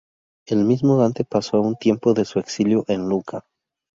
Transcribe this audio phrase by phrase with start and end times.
[0.47, 3.45] El mismo Dante pasó un tiempo de su exilio en Lucca.